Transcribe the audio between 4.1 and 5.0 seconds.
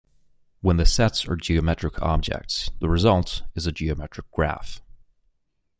graph.